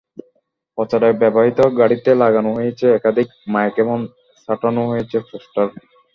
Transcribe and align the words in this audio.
প্রচারে 0.77 1.09
ব্যবহূত 1.21 1.59
গাড়িতে 1.79 2.11
লাগানো 2.21 2.49
হয়েছে 2.57 2.85
একাধিক 2.91 3.27
মাইক 3.53 3.73
এবং 3.83 3.97
সাঁটানো 4.43 4.81
হয়েছে 4.91 5.17
পোস্টার। 5.27 5.67